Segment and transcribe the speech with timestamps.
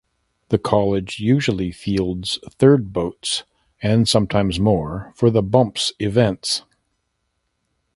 [0.49, 3.43] The college usually fields third boats
[3.83, 6.63] (and sometimes more) for the bumps events.